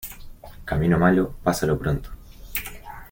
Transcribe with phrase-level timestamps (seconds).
[0.65, 2.09] Camino malo, pásalo pronto.